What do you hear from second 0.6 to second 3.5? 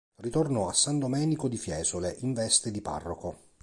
a San Domenico di Fiesole, in veste di parroco.